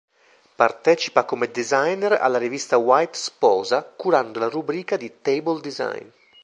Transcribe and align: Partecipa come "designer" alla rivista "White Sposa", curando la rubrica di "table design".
Partecipa 0.55 1.25
come 1.25 1.51
"designer" 1.51 2.13
alla 2.13 2.39
rivista 2.39 2.77
"White 2.79 3.15
Sposa", 3.15 3.83
curando 3.83 4.39
la 4.39 4.49
rubrica 4.49 4.97
di 4.97 5.21
"table 5.21 5.61
design". 5.61 6.07